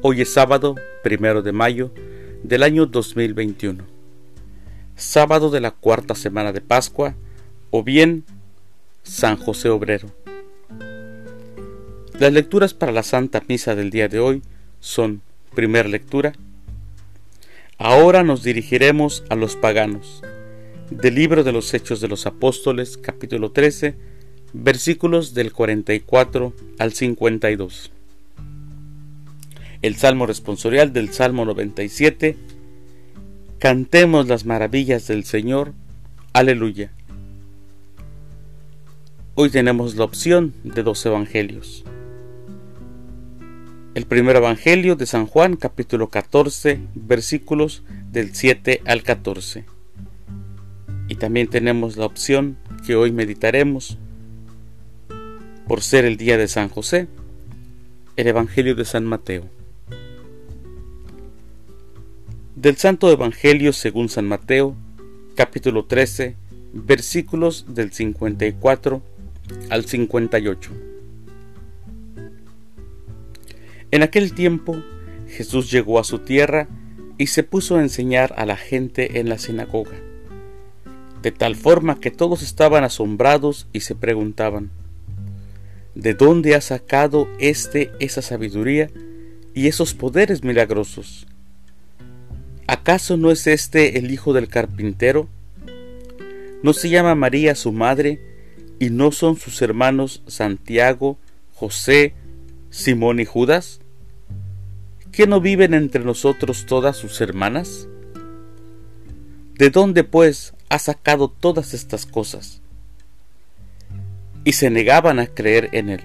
[0.00, 1.90] Hoy es sábado, primero de mayo
[2.44, 3.84] del año 2021,
[4.94, 7.16] sábado de la cuarta semana de Pascua,
[7.70, 8.24] o bien
[9.02, 10.08] San José Obrero.
[12.20, 14.42] Las lecturas para la Santa Misa del día de hoy
[14.78, 15.20] son,
[15.52, 16.32] primera lectura,
[17.76, 20.22] Ahora nos dirigiremos a los paganos,
[20.90, 23.96] del libro de los Hechos de los Apóstoles, capítulo 13,
[24.52, 27.90] versículos del 44 al 52.
[29.80, 32.36] El Salmo responsorial del Salmo 97.
[33.60, 35.72] Cantemos las maravillas del Señor.
[36.32, 36.90] Aleluya.
[39.36, 41.84] Hoy tenemos la opción de dos evangelios.
[43.94, 49.64] El primer evangelio de San Juan, capítulo 14, versículos del 7 al 14.
[51.06, 53.96] Y también tenemos la opción que hoy meditaremos
[55.68, 57.06] por ser el día de San José,
[58.16, 59.57] el Evangelio de San Mateo.
[62.60, 64.74] Del Santo Evangelio según San Mateo,
[65.36, 66.34] capítulo 13,
[66.72, 69.00] versículos del 54
[69.70, 70.72] al 58.
[73.92, 74.82] En aquel tiempo
[75.28, 76.66] Jesús llegó a su tierra
[77.16, 79.94] y se puso a enseñar a la gente en la sinagoga,
[81.22, 84.72] de tal forma que todos estaban asombrados y se preguntaban,
[85.94, 88.90] ¿de dónde ha sacado éste esa sabiduría
[89.54, 91.28] y esos poderes milagrosos?
[92.68, 95.26] ¿Acaso no es este el hijo del carpintero?
[96.62, 98.20] ¿No se llama María su madre?
[98.78, 101.16] ¿Y no son sus hermanos Santiago,
[101.54, 102.12] José,
[102.68, 103.80] Simón y Judas?
[105.12, 107.88] ¿Qué no viven entre nosotros todas sus hermanas?
[109.54, 112.60] ¿De dónde, pues, ha sacado todas estas cosas?
[114.44, 116.02] Y se negaban a creer en él.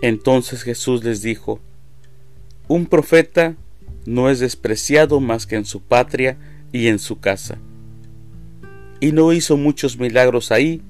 [0.00, 1.60] Entonces Jesús les dijo,
[2.68, 3.56] un profeta
[4.06, 6.36] no es despreciado más que en su patria
[6.72, 7.58] y en su casa.
[9.00, 10.82] Y no hizo muchos milagros ahí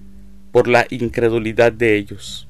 [0.52, 2.48] por la incredulidad de ellos.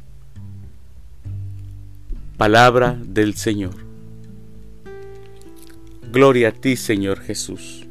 [2.37, 3.75] Palabra del Señor.
[6.13, 7.87] Gloria a ti, Señor Jesús.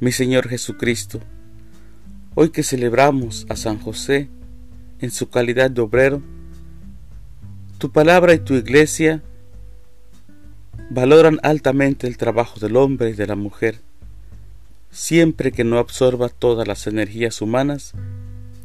[0.00, 1.20] Mi Señor Jesucristo,
[2.34, 4.28] hoy que celebramos a San José
[4.98, 6.22] en su calidad de obrero,
[7.82, 9.24] tu palabra y tu iglesia
[10.88, 13.80] valoran altamente el trabajo del hombre y de la mujer,
[14.92, 17.94] siempre que no absorba todas las energías humanas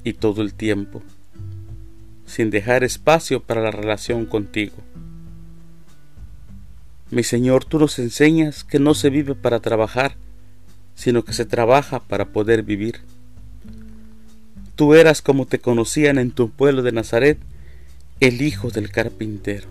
[0.03, 1.01] y todo el tiempo,
[2.27, 4.75] sin dejar espacio para la relación contigo.
[7.09, 10.15] Mi Señor, tú nos enseñas que no se vive para trabajar,
[10.93, 13.01] sino que se trabaja para poder vivir.
[14.75, 17.39] Tú eras como te conocían en tu pueblo de Nazaret,
[18.19, 19.67] el hijo del carpintero.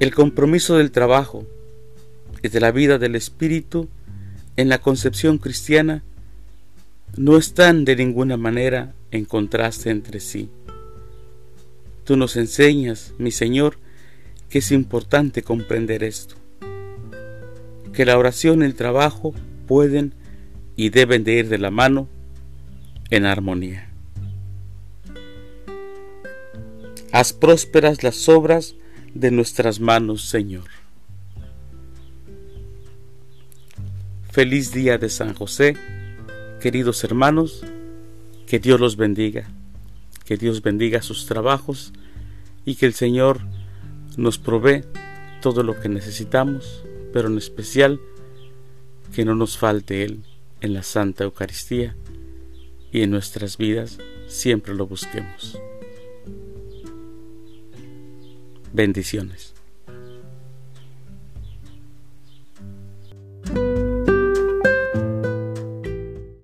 [0.00, 1.46] El compromiso del trabajo
[2.42, 3.88] y de la vida del espíritu
[4.56, 6.02] en la concepción cristiana
[7.16, 10.50] no están de ninguna manera en contraste entre sí.
[12.04, 13.78] Tú nos enseñas, mi Señor,
[14.50, 16.34] que es importante comprender esto,
[17.92, 19.34] que la oración y el trabajo
[19.68, 20.14] pueden
[20.74, 22.08] y deben de ir de la mano
[23.10, 23.85] en armonía.
[27.12, 28.74] Haz prósperas las obras
[29.14, 30.64] de nuestras manos, Señor.
[34.30, 35.76] Feliz día de San José,
[36.60, 37.64] queridos hermanos,
[38.46, 39.48] que Dios los bendiga,
[40.24, 41.92] que Dios bendiga sus trabajos
[42.64, 43.40] y que el Señor
[44.16, 44.84] nos provee
[45.40, 48.00] todo lo que necesitamos, pero en especial
[49.14, 50.22] que no nos falte Él
[50.60, 51.96] en la Santa Eucaristía
[52.92, 55.58] y en nuestras vidas siempre lo busquemos.
[58.76, 59.55] Bendiciones.